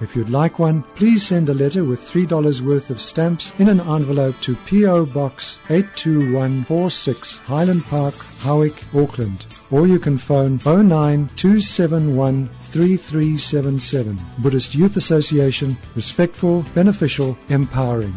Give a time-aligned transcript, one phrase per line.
[0.00, 3.80] If you'd like one, please send a letter with $3 worth of stamps in an
[3.80, 5.06] envelope to P.O.
[5.06, 9.46] Box 82146 Highland Park, Howick, Auckland.
[9.72, 14.18] Or you can phone 09271 3377.
[14.38, 18.14] Buddhist Youth Association, respectful, beneficial, empowering.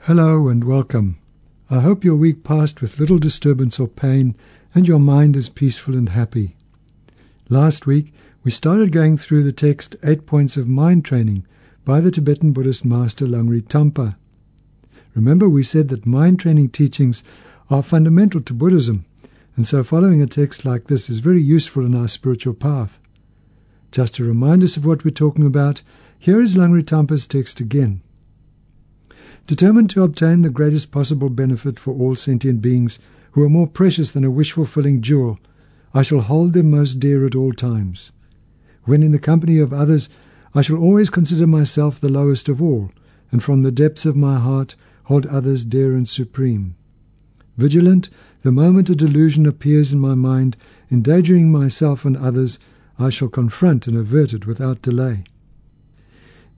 [0.00, 1.20] Hello and welcome.
[1.70, 4.34] I hope your week passed with little disturbance or pain
[4.74, 6.56] and your mind is peaceful and happy.
[7.52, 8.14] Last week,
[8.44, 11.44] we started going through the text Eight Points of Mind Training
[11.84, 14.14] by the Tibetan Buddhist master Langri Tangpa.
[15.16, 17.24] Remember, we said that mind training teachings
[17.68, 19.04] are fundamental to Buddhism,
[19.56, 23.00] and so following a text like this is very useful in our spiritual path.
[23.90, 25.82] Just to remind us of what we're talking about,
[26.20, 28.00] here is Langri Tangpa's text again.
[29.48, 33.00] Determined to obtain the greatest possible benefit for all sentient beings
[33.32, 35.40] who are more precious than a wish fulfilling jewel,
[35.92, 38.12] I shall hold them most dear at all times.
[38.84, 40.08] When in the company of others,
[40.54, 42.92] I shall always consider myself the lowest of all,
[43.32, 46.76] and from the depths of my heart hold others dear and supreme.
[47.56, 48.08] Vigilant,
[48.42, 50.56] the moment a delusion appears in my mind,
[50.92, 52.60] endangering myself and others,
[52.96, 55.24] I shall confront and avert it without delay.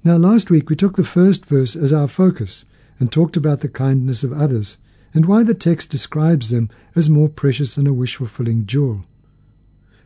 [0.04, 2.66] Now, last week we took the first verse as our focus
[3.00, 4.76] and talked about the kindness of others
[5.14, 9.06] and why the text describes them as more precious than a wish fulfilling jewel.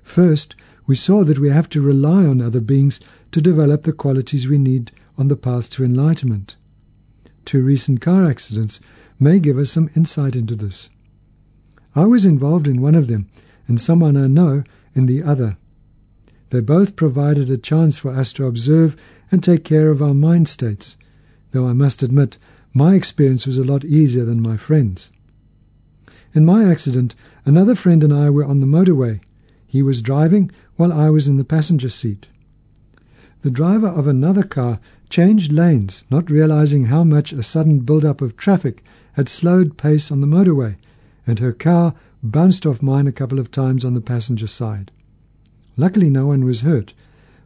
[0.06, 0.54] First,
[0.86, 3.00] we saw that we have to rely on other beings
[3.32, 6.56] to develop the qualities we need on the path to enlightenment.
[7.44, 8.80] Two recent car accidents
[9.18, 10.90] may give us some insight into this.
[11.94, 13.26] I was involved in one of them,
[13.66, 14.62] and someone I know
[14.94, 15.58] in the other.
[16.50, 18.96] They both provided a chance for us to observe
[19.30, 20.96] and take care of our mind states,
[21.50, 22.38] though I must admit
[22.72, 25.10] my experience was a lot easier than my friend's.
[26.32, 29.20] In my accident, another friend and I were on the motorway
[29.76, 32.28] he was driving while I was in the passenger seat.
[33.42, 38.38] The driver of another car changed lanes, not realizing how much a sudden build-up of
[38.38, 38.82] traffic
[39.12, 40.76] had slowed pace on the motorway,
[41.26, 44.90] and her car bounced off mine a couple of times on the passenger side.
[45.76, 46.94] Luckily, no one was hurt,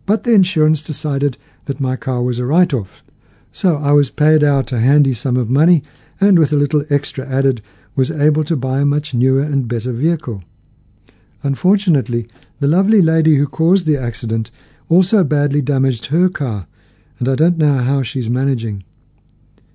[0.07, 3.03] but the insurance decided that my car was a write-off.
[3.53, 5.83] So I was paid out a handy sum of money,
[6.21, 7.61] and with a little extra added,
[7.97, 10.45] was able to buy a much newer and better vehicle.
[11.43, 12.27] Unfortunately,
[12.59, 14.51] the lovely lady who caused the accident
[14.89, 16.67] also badly damaged her car,
[17.19, 18.85] and I don't know how she's managing.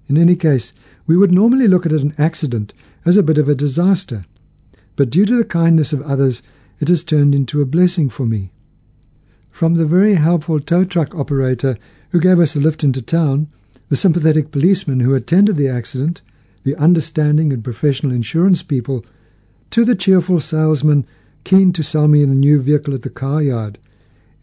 [0.08, 0.74] In any case,
[1.08, 2.74] we would normally look at an accident
[3.06, 4.26] as a bit of a disaster,
[4.96, 6.44] but due to the kindness of others,
[6.80, 8.52] it has turned into a blessing for me.
[9.50, 11.78] From the very helpful tow truck operator
[12.10, 13.48] who gave us a lift into town,
[13.90, 16.22] the sympathetic policeman who attended the accident,
[16.64, 19.06] the understanding and professional insurance people,
[19.72, 21.06] to the cheerful salesman
[21.46, 23.78] keen to sell me a new vehicle at the car yard.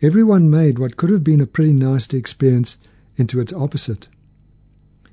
[0.00, 2.78] Everyone made what could have been a pretty nasty experience
[3.16, 4.08] into its opposite.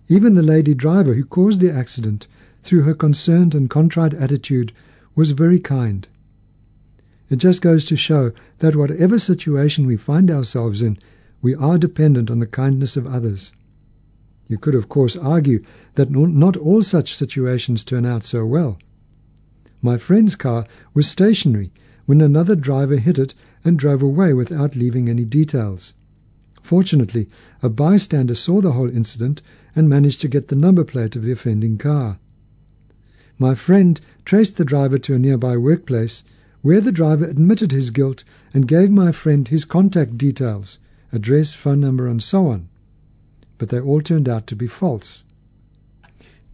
[0.07, 2.27] Even the lady driver who caused the accident,
[2.63, 4.71] through her concerned and contrite attitude,
[5.15, 6.07] was very kind.
[7.29, 10.97] It just goes to show that whatever situation we find ourselves in,
[11.41, 13.51] we are dependent on the kindness of others.
[14.47, 15.63] You could, of course, argue
[15.95, 18.79] that not all such situations turn out so well.
[19.81, 21.71] My friend's car was stationary
[22.05, 25.93] when another driver hit it and drove away without leaving any details.
[26.61, 27.27] Fortunately,
[27.63, 29.41] a bystander saw the whole incident
[29.75, 32.19] and managed to get the number plate of the offending car.
[33.37, 36.23] My friend traced the driver to a nearby workplace
[36.61, 38.23] where the driver admitted his guilt
[38.53, 40.77] and gave my friend his contact details,
[41.13, 42.67] address, phone number, and so on.
[43.57, 45.23] But they all turned out to be false.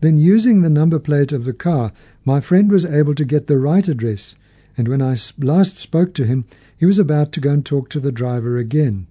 [0.02, 1.92] Then, using the number plate of the car,
[2.26, 4.36] my friend was able to get the right address,
[4.76, 6.46] and when I last spoke to him,
[6.76, 9.08] he was about to go and talk to the driver again.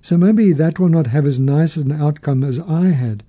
[0.00, 3.22] So maybe that will not have as nice an outcome as I had.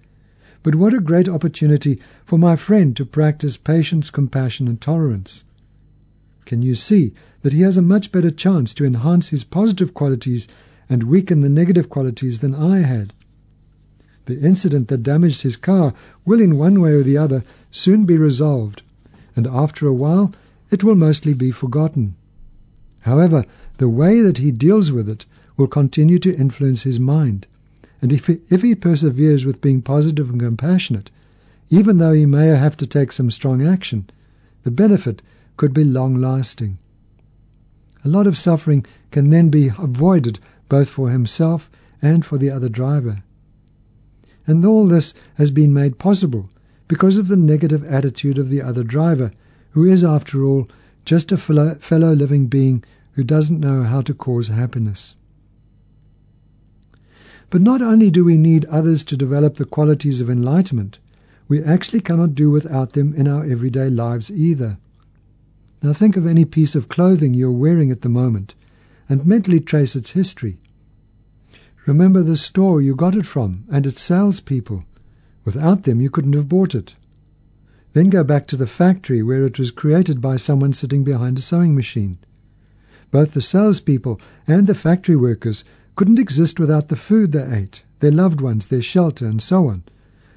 [0.64, 5.44] But what a great opportunity for my friend to practice patience, compassion, and tolerance.
[6.46, 10.48] Can you see that he has a much better chance to enhance his positive qualities
[10.90, 13.14] and weaken the negative qualities than I had?
[14.26, 15.94] The incident that damaged his car
[16.26, 18.84] will, in one way or the other, soon be resolved,
[19.36, 20.32] and after a while
[20.70, 22.16] it will mostly be forgotten.
[23.00, 23.46] However,
[23.78, 25.26] the way that he deals with it
[25.58, 27.48] will continue to influence his mind.
[28.02, 31.10] And if he, if he perseveres with being positive and compassionate,
[31.70, 34.10] even though he may have to take some strong action,
[34.64, 35.22] the benefit
[35.58, 36.78] could be long lasting.
[38.04, 40.40] A lot of suffering can then be avoided
[40.70, 41.70] both for himself
[42.02, 43.24] and for the other driver.
[44.48, 46.50] And all this has been made possible
[46.88, 49.32] because of the negative attitude of the other driver,
[49.72, 50.68] who is, after all,
[51.06, 52.84] just a fellow, living being
[53.14, 55.16] who doesn't know how to cause happiness.
[57.50, 61.00] But not only do we need others to develop the qualities of enlightenment,
[61.48, 64.78] we actually cannot do without them in our everyday lives either.
[65.84, 68.56] Now think of any piece of clothing you're wearing at the moment
[69.10, 70.60] and mentally trace its history.
[71.86, 74.86] Remember the store you got it from and its salespeople.
[75.44, 76.96] Without them, you couldn't have bought it.
[77.94, 81.42] Then go back to the factory where it was created by someone sitting behind a
[81.42, 82.20] sewing machine.
[83.10, 85.64] Both the salespeople and the factory workers
[85.96, 89.84] couldn't exist without the food they ate, their loved ones, their shelter, and so on.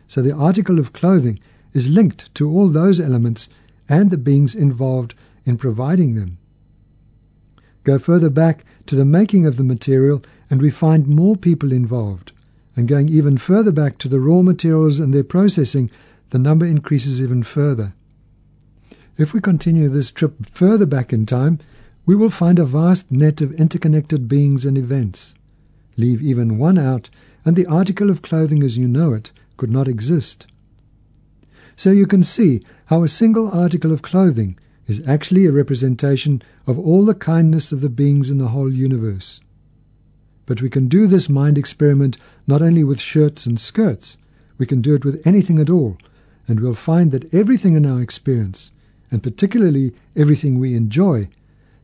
[0.08, 1.38] So the article of clothing
[1.73, 3.49] is linked to all those elements
[3.88, 5.14] and the beings involved
[5.44, 6.38] in providing them.
[7.85, 10.23] Go further back to the making of the material,
[10.55, 12.31] and we find more people involved.
[12.77, 15.91] And going even further back to the raw materials and their processing,
[16.31, 17.93] the number increases even further.
[19.19, 21.59] If we continue this trip further back in time,
[22.06, 25.35] we will find a vast net of interconnected beings and events.
[25.97, 27.11] Leave even one out,
[27.45, 30.47] and the article of clothing as you know it could not exist.
[31.75, 36.79] So you can see how a single article of clothing is actually a representation of
[36.79, 39.41] all the kindness of the beings in the whole universe.
[40.46, 44.17] But we can do this mind experiment not only with shirts and skirts,
[44.58, 45.96] we can do it with anything at all,
[46.46, 48.70] and we'll find that everything in our experience,
[49.11, 51.29] and particularly everything we enjoy,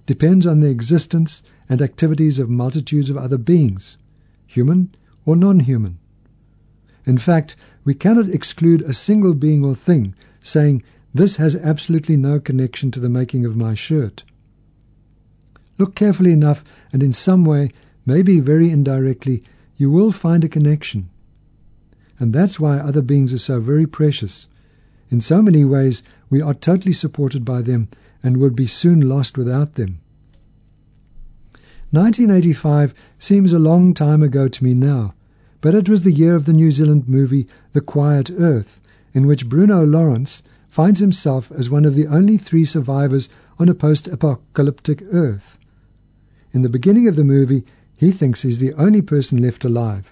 [0.07, 3.97] depends on the existence and activities of multitudes of other beings,
[4.47, 4.91] human
[5.25, 5.99] or non human.
[7.07, 10.83] In fact, we cannot exclude a single being or thing, saying,
[11.15, 14.25] This has absolutely no connection to the making of my shirt.
[15.79, 17.71] Look carefully enough, and in some way,
[18.07, 19.43] maybe very indirectly,
[19.77, 21.09] you will find a connection.
[22.19, 24.47] And that's why other beings are so very precious.
[25.11, 27.89] In so many ways, we are totally supported by them
[28.23, 30.01] and would be soon lost without them.
[31.93, 35.15] 1985 seems a long time ago to me now,
[35.61, 38.81] but it was the year of the New Zealand movie The Quiet Earth,
[39.13, 43.75] in which Bruno Lawrence finds himself as one of the only three survivors on a
[43.75, 45.59] post apocalyptic Earth.
[46.53, 47.65] In the beginning of the movie,
[48.01, 50.11] he thinks he's the only person left alive,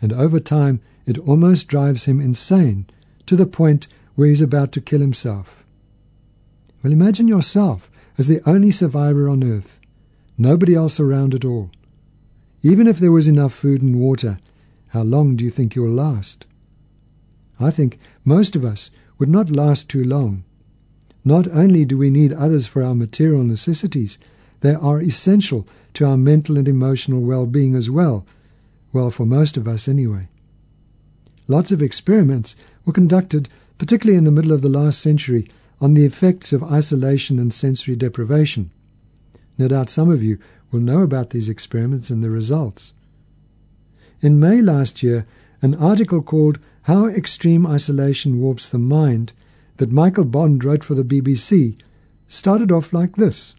[0.00, 2.86] and over time it almost drives him insane
[3.26, 5.62] to the point where he's about to kill himself.
[6.82, 9.78] Well, imagine yourself as the only survivor on Earth,
[10.38, 11.70] nobody else around at all.
[12.62, 14.38] Even if there was enough food and water,
[14.86, 16.46] how long do you think you'll last?
[17.60, 20.44] I think most of us would not last too long.
[21.26, 24.16] Not only do we need others for our material necessities,
[24.60, 28.26] they are essential to our mental and emotional well being as well.
[28.92, 30.28] Well, for most of us anyway.
[31.46, 35.48] Lots of experiments were conducted, particularly in the middle of the last century,
[35.80, 38.70] on the effects of isolation and sensory deprivation.
[39.56, 40.38] No doubt some of you
[40.70, 42.92] will know about these experiments and the results.
[44.20, 45.26] In May last year,
[45.62, 49.32] an article called How Extreme Isolation Warps the Mind
[49.76, 51.76] that Michael Bond wrote for the BBC
[52.26, 53.54] started off like this.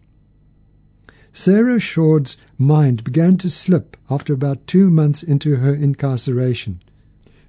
[1.32, 6.82] Sarah Shourd's mind began to slip after about two months into her incarceration.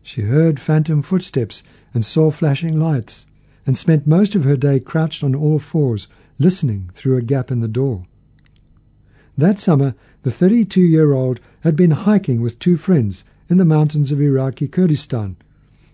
[0.02, 1.62] She heard phantom footsteps
[1.94, 3.26] and saw flashing lights,
[3.66, 6.08] and spent most of her day crouched on all fours,
[6.38, 8.06] listening through a gap in the door.
[9.36, 14.12] That summer, the 32 year old had been hiking with two friends in the mountains
[14.12, 15.36] of Iraqi Kurdistan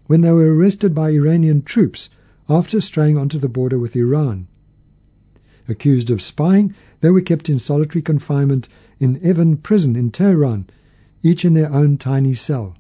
[0.06, 2.08] when they were arrested by Iranian troops
[2.48, 4.46] after straying onto the border with Iran.
[5.68, 8.68] Accused of spying, they were kept in solitary confinement
[9.00, 10.66] in Evin prison in Tehran,
[11.22, 12.76] each in their own tiny cell.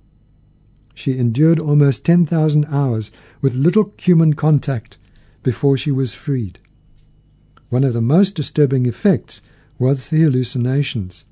[0.94, 3.10] She endured almost 10,000 hours
[3.42, 4.98] with little human contact
[5.42, 6.58] before she was freed.
[7.68, 9.42] One of the most disturbing effects
[9.78, 11.24] was the hallucinations.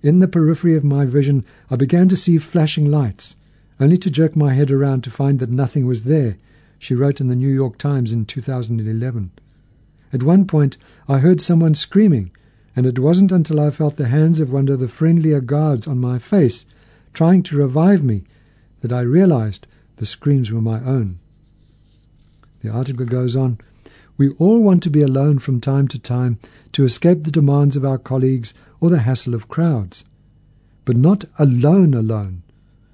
[0.00, 3.36] In the periphery of my vision, I began to see flashing lights,
[3.80, 6.36] only to jerk my head around to find that nothing was there,
[6.78, 9.32] she wrote in the New York Times in 2011.
[10.14, 10.76] At one point,
[11.08, 12.30] I heard someone screaming,
[12.76, 15.98] and it wasn't until I felt the hands of one of the friendlier guards on
[15.98, 16.66] my face,
[17.12, 18.22] trying to revive me,
[18.80, 19.66] that I realized
[19.96, 21.18] the screams were my own.
[22.62, 23.58] The article goes on
[24.16, 26.38] We all want to be alone from time to time
[26.74, 30.04] to escape the demands of our colleagues or the hassle of crowds.
[30.84, 32.42] But not alone alone.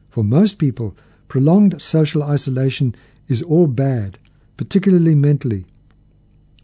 [0.08, 0.96] For most people,
[1.28, 2.94] prolonged social isolation
[3.28, 4.18] is all bad,
[4.56, 5.66] particularly mentally.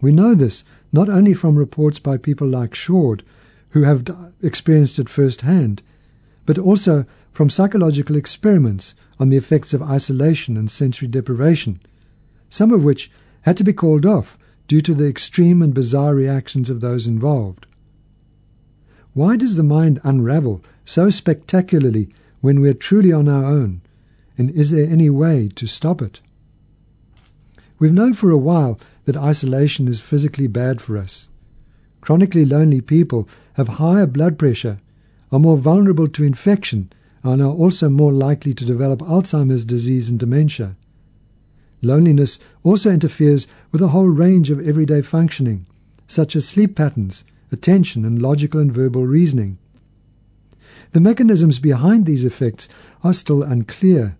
[0.00, 3.22] We know this not only from reports by people like Shourd,
[3.70, 4.04] who have
[4.42, 5.82] experienced it firsthand,
[6.44, 11.80] but also from psychological experiments on the effects of isolation and sensory deprivation,
[12.48, 13.10] some of which
[13.42, 14.38] had to be called off
[14.68, 17.66] due to the extreme and bizarre reactions of those involved.
[19.14, 22.10] Why does the mind unravel so spectacularly
[22.40, 23.80] when we are truly on our own,
[24.36, 26.20] and is there any way to stop it?
[27.78, 31.28] We've known for a while that isolation is physically bad for us.
[32.00, 34.78] Chronically lonely people have higher blood pressure,
[35.32, 40.20] are more vulnerable to infection, and are also more likely to develop Alzheimer's disease and
[40.20, 40.76] dementia.
[41.82, 45.66] Loneliness also interferes with a whole range of everyday functioning,
[46.06, 49.58] such as sleep patterns, attention, and logical and verbal reasoning.
[50.92, 52.68] The mechanisms behind these effects
[53.02, 54.16] are still unclear,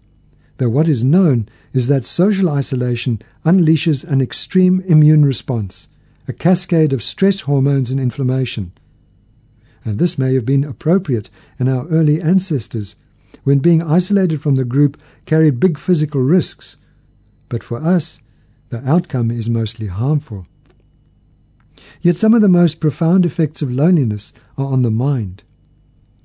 [0.59, 5.89] though what is known is that social isolation unleashes an extreme immune response,
[6.27, 8.73] a cascade of stress hormones and inflammation.
[9.85, 12.97] And this may have been appropriate in our early ancestors,
[13.45, 16.77] when being isolated from the group carried big physical risks
[17.49, 18.21] but for us,
[18.71, 20.47] the outcome is mostly harmful.
[22.03, 25.45] Yet some of the most profound effects of loneliness are on the mind.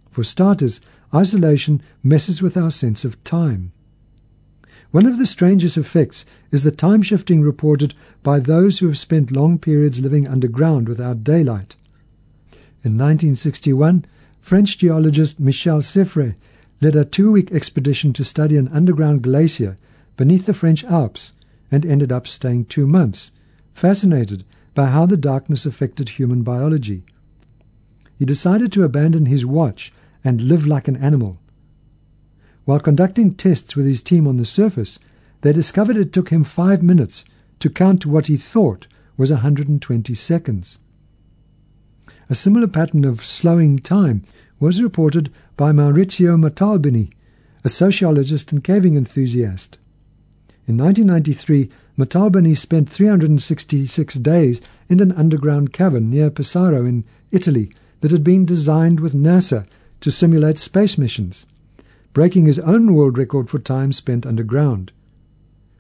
[0.10, 0.82] For starters,
[1.14, 3.72] isolation messes with our sense of time.
[4.92, 7.94] One of the strangest effects is the time shifting reported
[8.24, 11.78] by those who have spent long periods living underground without daylight.
[12.84, 14.06] In 1961,
[14.40, 16.36] French geologist Michel Siffre
[16.82, 19.78] led a two week expedition to study an underground glacier
[20.18, 21.32] beneath the French Alps
[21.72, 23.32] and ended up staying two months,
[23.74, 24.44] fascinated
[24.74, 27.04] by how the darkness affected human biology.
[28.20, 29.94] He decided to abandon his watch
[30.24, 31.40] and live like an animal.
[32.72, 34.98] While conducting tests with his team on the surface,
[35.42, 37.26] they discovered it took him five minutes
[37.60, 38.88] to count to what he thought
[39.18, 40.80] was 120 seconds.
[42.30, 44.22] A similar pattern of slowing time
[44.58, 47.12] was reported by Maurizio Montalbini,
[47.66, 49.78] a sociologist and caving enthusiast.
[50.66, 58.12] In 1993, Montalbini spent 366 days in an underground cavern near Pesaro in Italy that
[58.12, 59.66] had been designed with NASA
[60.00, 61.46] to simulate space missions,
[62.14, 64.92] breaking his own world record for time spent underground.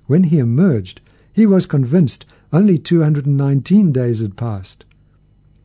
[0.07, 1.01] When he emerged,
[1.33, 4.85] he was convinced only 219 days had passed.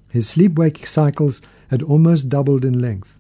[0.08, 3.18] His sleep-wake cycles had almost doubled in length.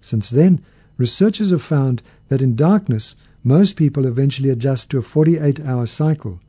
[0.00, 0.60] Since then,
[0.96, 6.40] researchers have found that in darkness, most people eventually adjust to a 48 hour cycle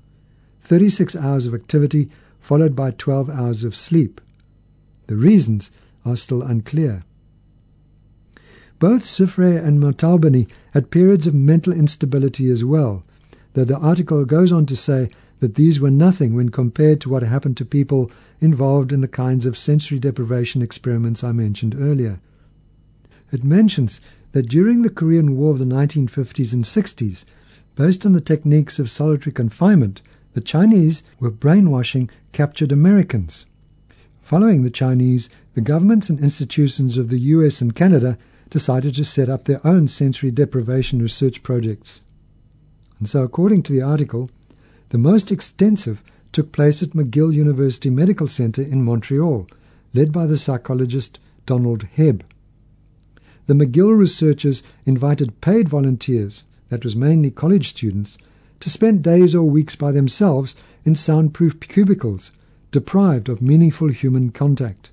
[0.62, 2.10] 36 hours of activity
[2.40, 4.22] followed by 12 hours of sleep.
[5.08, 5.72] The reasons
[6.06, 7.04] are still unclear.
[8.82, 13.04] Both Siffre and Montalbini had periods of mental instability as well,
[13.54, 15.08] though the article goes on to say
[15.40, 18.10] that these were nothing when compared to what happened to people
[18.40, 22.22] involved in the kinds of sensory deprivation experiments I mentioned earlier.
[23.32, 27.24] It mentions that during the Korean War of the 1950s and 60s,
[27.76, 30.02] based on the techniques of solitary confinement,
[30.34, 33.46] the Chinese were brainwashing captured Americans.
[34.24, 38.18] Following the Chinese, the governments and institutions of the US and Canada
[38.52, 42.04] decided to set up their own sensory deprivation research projects.
[43.00, 44.30] And so, according to the article,
[44.90, 49.48] the most extensive took place at McGill University Medical Center in Montreal,
[49.96, 51.18] led by the psychologist
[51.48, 52.22] Donald Hebb
[53.48, 58.18] the McGill researchers invited paid volunteers, that was mainly college students,
[58.62, 60.56] to spend days or weeks by themselves
[60.86, 62.32] in soundproof cubicles,
[62.72, 64.90] deprived of meaningful human contact.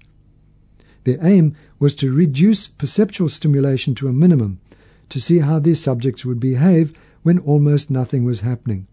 [1.05, 4.61] Their aim was to reduce perceptual stimulation to a minimum,
[5.09, 6.93] to see how these subjects would behave
[7.23, 8.87] when almost nothing was happening.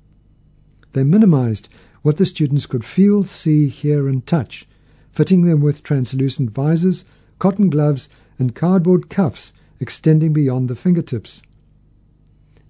[0.93, 1.67] They minimized
[2.03, 4.67] what the students could feel, see, hear, and touch,
[5.11, 7.03] fitting them with translucent visors,
[7.39, 11.41] cotton gloves, and cardboard cuffs extending beyond the fingertips.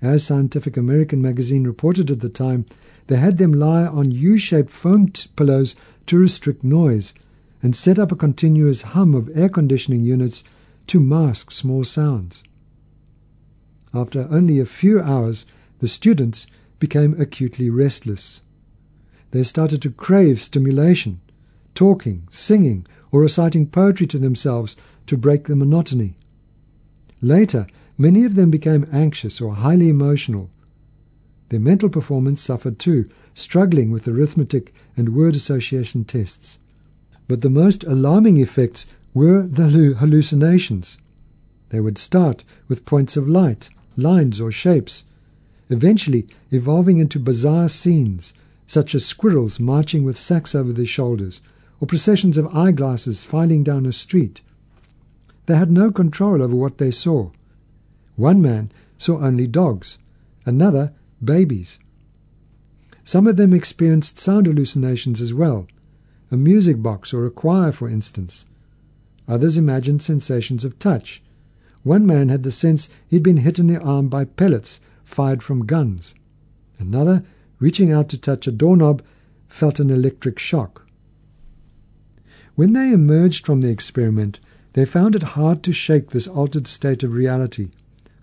[0.02, 2.66] As Scientific American magazine reported at the time,
[3.08, 5.76] they had them lie on U shaped foam pillows
[6.08, 7.14] to restrict noise
[7.62, 10.44] and set up a continuous hum of air conditioning units
[10.88, 12.44] to mask small sounds.
[13.94, 15.46] After only a few hours,
[15.80, 16.48] the students
[16.80, 18.42] became acutely restless.
[19.32, 21.22] They started to crave stimulation,
[21.74, 24.76] talking, singing, or reciting poetry to themselves
[25.08, 26.18] to break the monotony.
[27.22, 30.50] Later, many of them became anxious or highly emotional.
[31.50, 36.60] Their mental performance suffered too, struggling with arithmetic and word association tests.
[37.28, 41.00] But the most alarming effects were the hallucinations.
[41.70, 45.04] They would start with points of light, lines, or shapes,
[45.70, 48.34] eventually evolving into bizarre scenes,
[48.68, 51.42] such as squirrels marching with sacks over their shoulders,
[51.80, 54.42] or processions of eyeglasses filing down a street.
[55.48, 57.32] They had no control over what they saw.
[58.16, 59.98] One man saw only dogs,
[60.46, 61.80] another babies.
[63.04, 65.68] Some of them experienced sound hallucinations as well,
[66.32, 68.46] a music box or a choir, for instance.
[69.28, 71.22] Others imagined sensations of touch,
[71.86, 75.68] one man had the sense he'd been hit in the arm by pellets fired from
[75.68, 76.16] guns.
[76.80, 77.24] Another,
[77.60, 79.04] reaching out to touch a doorknob,
[79.48, 80.88] felt an electric shock.
[82.56, 84.40] When they emerged from the experiment,
[84.74, 87.70] they found it hard to shake this altered state of reality,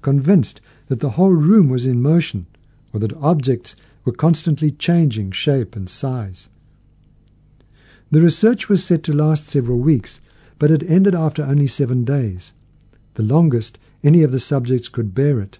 [0.02, 2.46] convinced that the whole room was in motion,
[2.92, 6.48] or that objects were constantly changing shape and size.
[8.12, 10.20] The research was set to last several weeks,
[10.58, 12.52] but it ended after only seven days
[13.14, 15.58] the longest any of the subjects could bear it.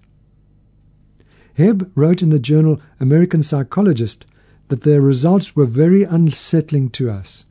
[1.56, 4.26] Hebb wrote in the journal American Psychologist
[4.68, 7.46] that their results were very unsettling to us.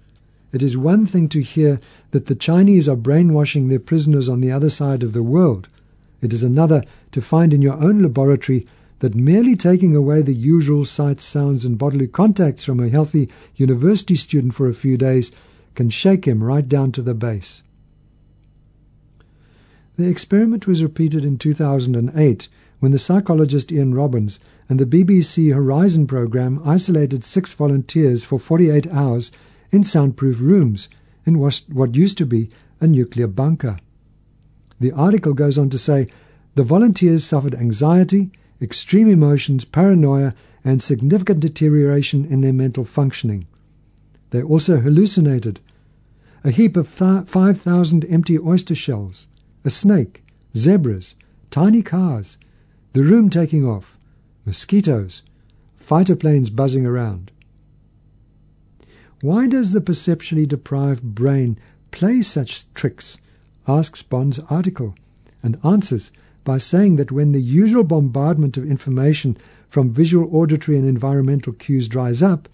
[0.51, 1.79] It is one thing to hear
[2.11, 5.67] that the Chinese are brainwashing their prisoners on the other side of the world.
[6.21, 8.67] It is another to find in your own laboratory
[9.01, 14.15] that merely taking away the usual sights, sounds, and bodily contacts from a healthy university
[14.15, 15.31] student for a few days
[15.73, 17.63] can shake him right down to the base.
[19.97, 22.47] The experiment was repeated in 2008
[22.79, 24.39] when the psychologist Ian Robbins
[24.69, 29.31] and the BBC Horizon program isolated six volunteers for 48 hours
[29.71, 30.89] in soundproof rooms
[31.25, 33.77] in what used to be a nuclear bunker.
[34.79, 36.07] The article goes on to say
[36.53, 43.47] the volunteers suffered anxiety, extreme emotions, paranoia, and significant deterioration in their mental functioning.
[44.29, 45.59] They also hallucinated
[46.43, 49.27] a heap of 5,000 empty oyster shells,
[49.63, 50.23] a snake,
[50.55, 51.15] zebras,
[51.49, 52.37] tiny cars,
[52.93, 53.97] the room taking off,
[54.45, 55.21] mosquitoes,
[55.75, 57.31] fighter planes buzzing around.
[59.21, 61.59] Why does the perceptually deprived brain
[61.91, 63.19] play such tricks?
[63.67, 64.95] asks Bond's article,
[65.43, 66.11] and answers
[66.43, 69.37] by saying that when the usual bombardment of information
[69.69, 72.49] from visual, auditory, and environmental cues dries up,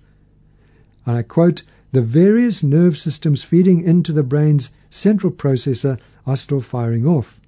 [1.06, 6.62] and I quote, the various nerve systems feeding into the brain's central processor are still
[6.62, 7.40] firing off,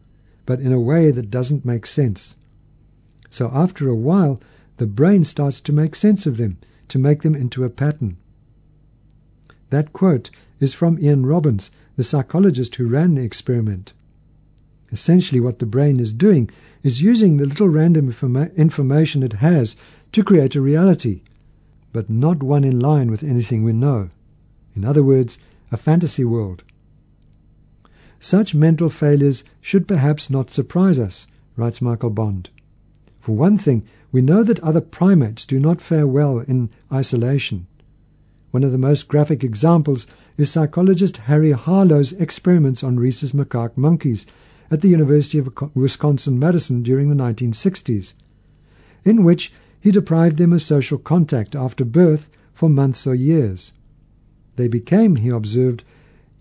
[0.45, 2.38] but in a way that doesn't make sense.
[3.30, 4.39] So after a while,
[4.78, 8.17] the brain starts to make sense of them, to make them into a pattern.
[9.69, 13.93] That quote is from Ian Robbins, the psychologist who ran the experiment.
[14.91, 16.49] Essentially, what the brain is doing
[16.82, 19.75] is using the little random informa information it has
[20.12, 21.21] to create a reality,
[21.93, 24.10] but not one in line with anything we know.
[24.75, 25.38] In other words,
[25.71, 26.63] a fantasy world.
[28.19, 32.49] Such mental failures should perhaps not surprise us, writes Michael Bond.
[33.21, 37.67] For one thing, we know that other primates do not fare well in isolation.
[38.52, 44.25] One of the most graphic examples is psychologist Harry Harlow's experiments on rhesus macaque monkeys
[44.72, 48.14] at the University of Wisconsin-Madison during the 1960s,
[49.04, 53.72] in which he deprived them of social contact after birth for months or years.
[54.56, 55.84] They became, he observed,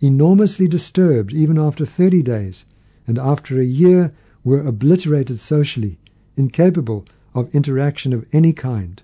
[0.01, 2.67] enormously disturbed even after 30 days,
[3.07, 4.13] and after a year
[4.45, 5.99] were obliterated socially,
[6.37, 9.03] incapable of interaction of any kind.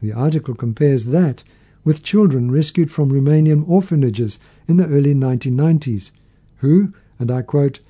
[0.00, 1.44] The article compares that
[1.84, 6.10] with children rescued from Romanian orphanages in the early 1990s,
[6.56, 7.80] who, and I quote,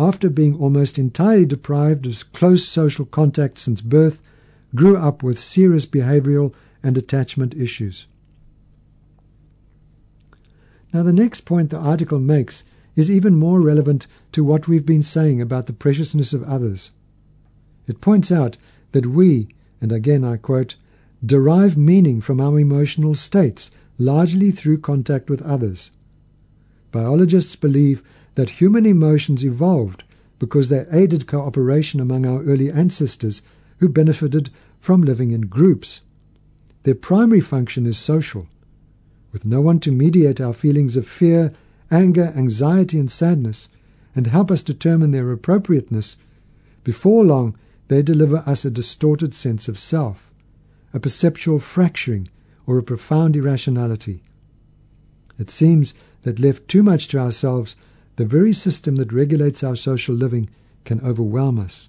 [0.00, 4.22] after being almost entirely deprived of close social contact since birth,
[4.74, 8.06] grew up with serious behavioral and attachment issues.
[10.94, 12.64] Now, the next point the article makes
[12.96, 16.92] is even more relevant to what we've been saying about the preciousness of others.
[17.86, 18.56] It points out
[18.92, 19.48] that we,
[19.82, 20.76] and again I quote,
[21.24, 25.90] derive meaning from our emotional states largely through contact with others.
[26.90, 28.02] Biologists believe
[28.40, 30.02] that human emotions evolved
[30.38, 33.42] because they aided cooperation among our early ancestors
[33.80, 34.48] who benefited
[34.80, 36.00] from living in groups.
[36.84, 38.46] Their primary function is social
[39.30, 41.52] with no one to mediate our feelings of fear,
[41.90, 43.68] anger, anxiety, and sadness,
[44.16, 46.16] and help us determine their appropriateness,
[46.82, 47.54] before long
[47.88, 50.32] they deliver us a distorted sense of self,
[50.94, 52.30] a perceptual fracturing,
[52.66, 54.22] or a profound irrationality.
[55.38, 57.76] It seems that left too much to ourselves,
[58.16, 60.48] the very system that regulates our social living
[60.84, 61.88] can overwhelm us.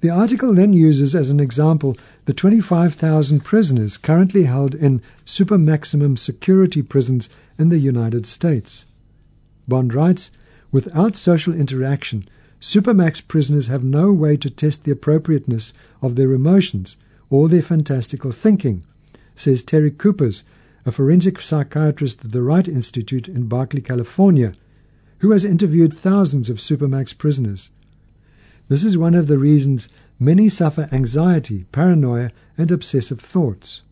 [0.00, 6.16] The article then uses as an example the 25,000 prisoners currently held in super maximum
[6.16, 8.86] security prisons in the United States.
[9.68, 10.30] Bond writes,
[10.72, 12.26] without social interaction,
[12.60, 16.96] supermax prisoners have no way to test the appropriateness of their emotions
[17.28, 18.82] or their fantastical thinking,
[19.34, 20.42] says Terry Kupers,
[20.90, 24.54] a forensic psychiatrist at the Wright Institute in Berkeley, California,
[25.18, 27.70] who has interviewed thousands of supermax prisoners.
[28.66, 33.82] This is one of the reasons many suffer anxiety, paranoia, and obsessive thoughts.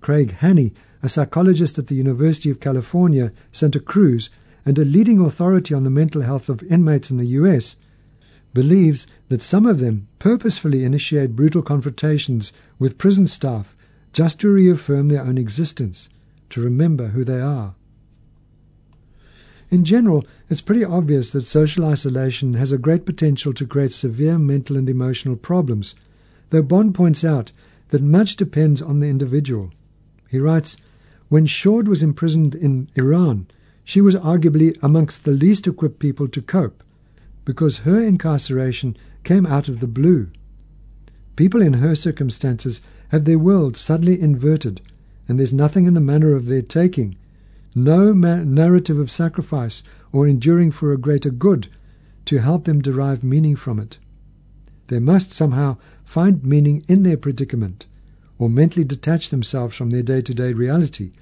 [0.00, 4.30] Craig Haney, a psychologist at the University of California, Santa Cruz,
[4.64, 7.74] and a leading authority on the mental health of inmates in the US,
[8.54, 13.74] believes that some of them purposefully initiate brutal confrontations with prison staff
[14.12, 16.08] just to reaffirm their own existence,
[16.50, 17.74] to remember who they are.
[19.70, 24.38] In general, it's pretty obvious that social isolation has a great potential to create severe
[24.38, 25.94] mental and emotional problems,
[26.50, 27.52] though Bond points out
[27.88, 29.70] that much depends on the individual.
[30.28, 30.76] He writes,
[31.30, 33.46] When Shourd was imprisoned in Iran,
[33.82, 36.84] she was arguably amongst the least equipped people to cope,
[37.46, 38.94] because her incarceration
[39.24, 40.28] came out of the blue.
[41.34, 44.80] People in her circumstances have their world suddenly inverted,
[45.28, 47.14] and there's nothing in the manner of their taking
[47.74, 51.68] no narrative of sacrifice or enduring for a greater good
[52.24, 53.98] to help them derive meaning from it.
[54.88, 57.86] They must somehow find meaning in their predicament
[58.38, 61.12] or mentally detach themselves from their day to day reality,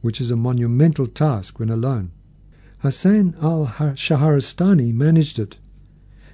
[0.00, 2.10] which is a monumental task when alone.
[2.78, 5.58] Hussein al Shahrastani managed it.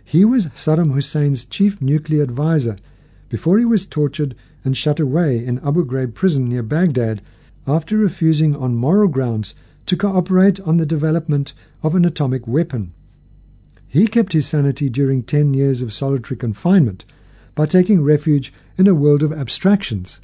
[0.04, 2.76] He was Saddam Hussein's chief nuclear advisor
[3.28, 7.20] before he was tortured and shut away in Abu Ghraib prison near Baghdad
[7.66, 9.54] after refusing on moral grounds
[9.86, 12.92] to cooperate on the development of an atomic weapon.
[13.86, 17.04] He kept his sanity during 10 years of solitary confinement
[17.54, 20.20] by taking refuge in a world of abstractions,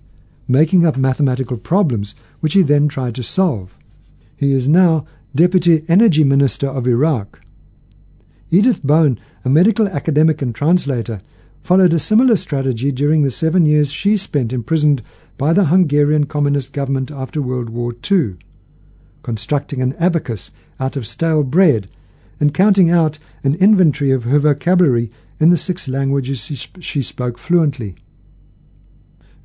[0.49, 3.77] making up mathematical problems which he then tried to solve.
[4.37, 7.41] He is now Deputy Energy Minister of Iraq.
[8.51, 11.21] Edith Bone, a medical academic and translator,
[11.63, 15.03] followed a similar strategy during the seven years she spent imprisoned
[15.37, 18.37] by the Hungarian Communist government after World War II,
[19.23, 21.89] constructing an abacus out of stale bread
[22.41, 26.41] and counting out an inventory of her vocabulary in the six languages
[26.81, 27.97] she, spoke fluently.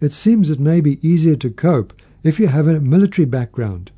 [0.01, 3.91] It seems it may be easier to cope if you have a military background.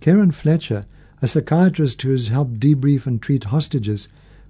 [0.00, 0.86] Keron Fletcher,
[1.20, 4.08] a psychiatrist who has helped debrief and treat hostages,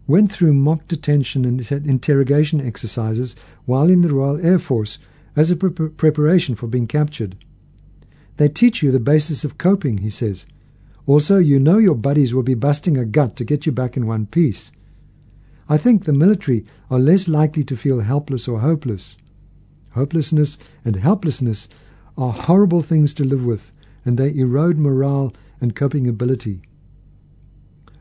[0.09, 4.99] went through mock detention and interrogation exercises while in the Royal Air Force
[5.37, 7.37] as a pre preparation for being captured.
[8.39, 10.47] They teach you the basis of coping, he says.
[11.07, 14.07] Also, you know your buddies will be busting a gut to get you back in
[14.07, 14.73] one piece.
[15.69, 19.19] I think the military are less likely to feel helpless or hopeless.
[19.91, 21.69] Hopelessness and helplessness
[22.17, 23.73] are horrible things to live with,
[24.05, 26.63] and they erode morale and coping ability.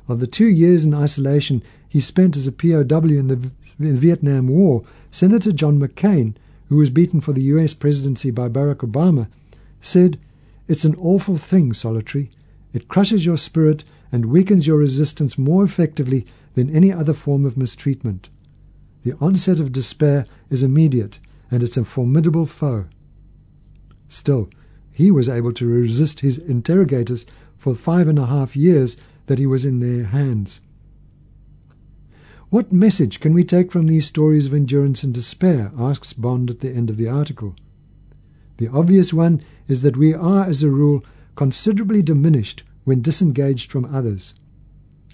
[0.07, 4.83] Of the two years in isolation he spent as a POW in the Vietnam War,
[5.11, 6.35] Senator John McCain
[6.69, 9.27] who was beaten for the US presidency by Barack Obama,
[9.79, 10.19] said,
[10.67, 12.29] It's an awful thing, solitary.
[12.73, 17.57] It crushes your spirit and weakens your resistance more effectively than any other form of
[17.57, 18.29] mistreatment.
[19.03, 21.19] The onset of despair is immediate,
[21.49, 22.85] and it's a formidable foe.
[24.09, 24.49] Still,
[24.91, 27.25] he was able to resist his interrogators
[27.57, 28.97] for five and a half years
[29.27, 30.59] that he was in their hands.
[32.49, 35.73] What message can we take from these stories of endurance and despair?
[35.77, 37.57] asks Bond at the end of the article.
[38.55, 41.03] The obvious one is that we are, as a rule,
[41.35, 44.33] considerably diminished when disengaged from others.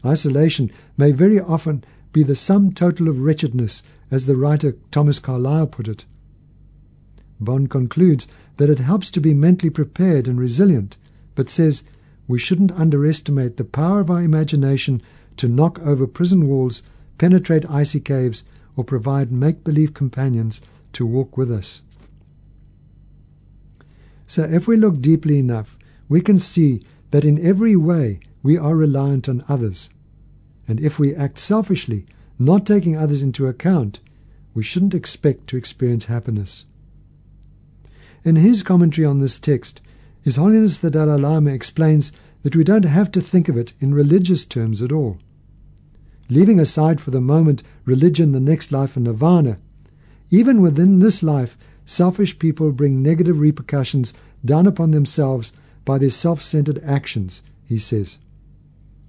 [0.05, 5.65] Isolation may very often be the sum total of wretchedness, as the writer Thomas Carlyle
[5.65, 6.05] put it.
[7.39, 10.97] Bond concludes that it helps to be mentally prepared and resilient,
[11.33, 11.81] but says
[12.27, 15.01] we shouldn't underestimate the power of our imagination
[15.37, 16.83] to knock over prison walls
[17.17, 18.43] penetrate icy caves,
[18.75, 20.61] or provide make believe companions
[20.93, 21.81] to walk with us.
[24.27, 25.77] So, if we look deeply enough,
[26.09, 29.89] we can see that in every way we are reliant on others.
[30.67, 32.05] And if we act selfishly,
[32.39, 33.99] not taking others into account,
[34.53, 36.65] we shouldn't expect to experience happiness.
[38.23, 39.81] In his commentary on this text,
[40.21, 42.11] His Holiness the Dalai Lama explains
[42.43, 45.19] that we don't have to think of it in religious terms at all
[46.29, 49.57] leaving aside for the moment religion, the next life, and nirvana,
[50.29, 55.51] even within this life, selfish people bring negative repercussions down upon themselves
[55.85, 58.19] by their self centered actions, he says.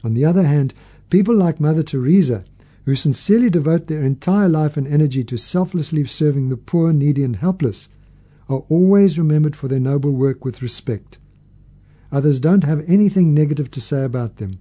[0.02, 0.74] On the other hand,
[1.08, 2.44] people like Mother Teresa,
[2.84, 7.36] who sincerely devote their entire life and energy to selflessly serving the poor, needy, and
[7.36, 7.88] helpless,
[8.48, 11.18] are always remembered for their noble work with respect.
[12.12, 14.58] Others don't have anything negative to say about them.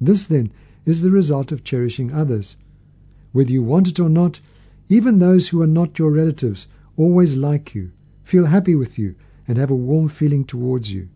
[0.00, 0.50] This, then,
[0.84, 2.56] is the result of cherishing others.
[3.32, 4.40] Whether you want it or not,
[4.88, 6.66] even those who are not your relatives
[6.96, 7.92] always like you,
[8.24, 9.14] feel happy with you,
[9.48, 11.08] and have a warm feeling towards you.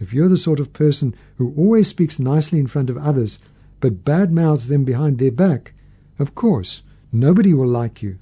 [0.00, 3.38] If you're the sort of person who always speaks nicely in front of others,
[3.80, 5.72] but bad mouths them behind their back,
[6.18, 8.18] of course, nobody will like you.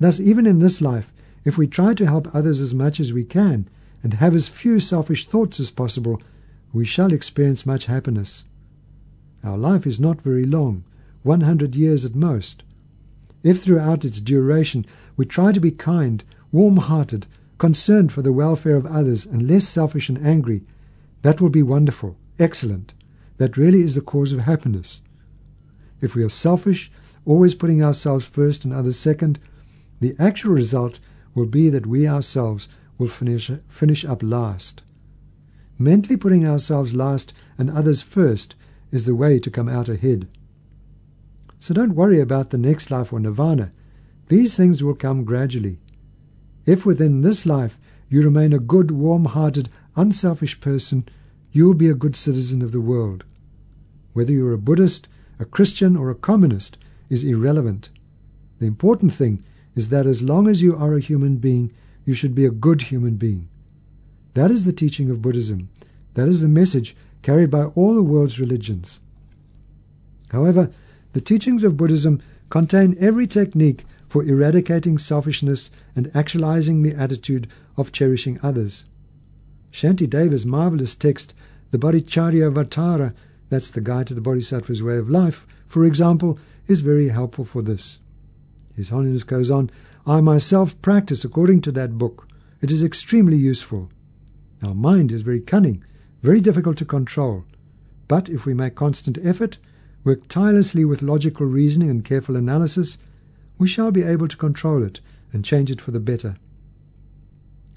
[0.00, 1.12] Thus, even in this life,
[1.44, 3.68] if we try to help others as much as we can,
[4.02, 6.20] and have as few selfish thoughts as possible,
[6.72, 8.44] we shall experience much happiness.
[9.44, 10.84] Our life is not very long,
[11.22, 12.62] 100 years at most.
[13.42, 14.86] If throughout its duration
[15.18, 17.26] we try to be kind, warm hearted,
[17.58, 20.64] concerned for the welfare of others, and less selfish and angry,
[21.20, 22.94] that will be wonderful, excellent.
[23.36, 25.02] That really is the cause of happiness.
[26.00, 26.90] If we are selfish,
[27.26, 29.38] always putting ourselves first and others second,
[30.00, 31.00] the actual result
[31.34, 34.82] will be that we ourselves will finish, finish up last.
[35.78, 38.54] Mentally putting ourselves last and others first
[38.94, 40.28] is the way to come out ahead.
[41.58, 43.72] So don't worry about the next life or nirvana.
[44.28, 45.80] These things will come gradually.
[46.64, 47.76] If within this life
[48.08, 51.08] you remain a good, warm hearted, unselfish person,
[51.50, 53.24] you will be a good citizen of the world.
[54.12, 55.08] Whether you are a Buddhist,
[55.40, 56.78] a Christian, or a communist
[57.10, 57.90] is irrelevant.
[58.60, 59.42] The important thing
[59.74, 61.72] is that as long as you are a human being,
[62.04, 63.48] you should be a good human being.
[64.34, 65.68] That is the teaching of Buddhism.
[66.14, 69.00] That is the message carried by all the world's religions.
[70.28, 70.70] However,
[71.14, 77.92] the teachings of Buddhism contain every technique for eradicating selfishness and actualizing the attitude of
[77.92, 78.84] cherishing others.
[79.72, 81.32] Shantideva's marvelous text,
[81.70, 83.14] the Bodhicharyavatara,
[83.48, 87.62] that's the guide to the Bodhisattva's way of life, for example, is very helpful for
[87.62, 88.00] this.
[88.76, 89.70] His Holiness goes on,
[90.06, 92.28] I myself practice according to that book.
[92.60, 93.88] It is extremely useful.
[94.62, 95.82] Our mind is very cunning,
[96.24, 97.44] very difficult to control.
[98.08, 99.58] But if we make constant effort,
[100.04, 102.96] work tirelessly with logical reasoning and careful analysis,
[103.58, 105.00] we shall be able to control it
[105.34, 106.36] and change it for the better.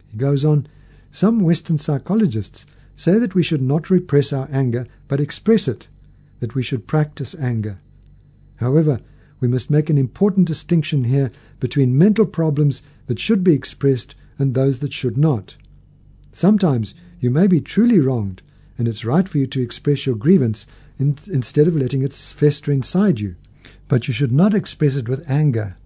[0.07, 0.65] He goes on,
[1.11, 5.89] some Western psychologists say that we should not repress our anger but express it,
[6.39, 7.79] that we should practice anger.
[8.55, 9.01] However,
[9.41, 14.53] we must make an important distinction here between mental problems that should be expressed and
[14.53, 15.57] those that should not.
[16.31, 18.41] Sometimes you may be truly wronged,
[18.77, 20.67] and it's right for you to express your grievance
[20.99, 23.35] in, instead of letting it fester inside you.
[23.87, 25.77] But you should not express it with anger.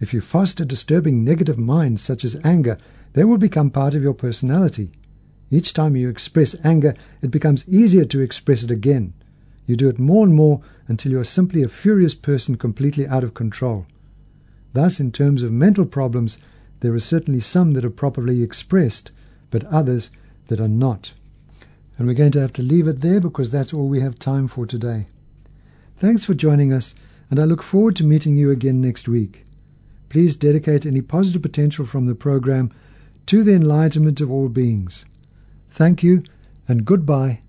[0.00, 2.76] If you foster disturbing negative minds such as anger,
[3.14, 4.90] they will become part of your personality.
[5.50, 9.14] Each time you express anger, it becomes easier to express it again.
[9.66, 13.24] You do it more and more until you are simply a furious person completely out
[13.24, 13.86] of control.
[14.72, 16.38] Thus, in terms of mental problems,
[16.80, 19.12] there are certainly some that are properly expressed,
[19.50, 20.10] but others
[20.46, 21.12] that are not.
[21.96, 24.48] And we're going to have to leave it there because that's all we have time
[24.48, 25.06] for today.
[25.96, 26.94] Thanks for joining us,
[27.30, 29.46] and I look forward to meeting you again next week.
[30.08, 32.72] Please dedicate any positive potential from the program
[33.26, 35.04] to the enlightenment of all beings.
[35.70, 36.22] Thank you,
[36.68, 37.40] and goodbye.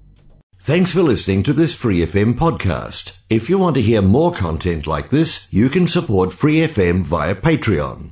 [0.59, 3.19] Thanks for listening to this Free FM podcast.
[3.29, 7.35] If you want to hear more content like this, you can support Free FM via
[7.35, 8.11] Patreon.